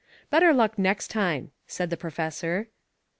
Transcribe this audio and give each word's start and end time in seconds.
"Better 0.31 0.51
luck 0.51 0.79
next 0.79 1.09
time," 1.09 1.51
said 1.67 1.91
the 1.91 1.95
professor. 1.95 2.69